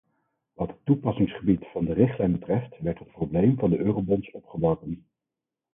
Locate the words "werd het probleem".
2.79-3.57